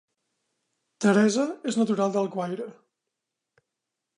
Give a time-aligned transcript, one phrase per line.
[1.05, 2.67] Teresa és natural d'Alguaire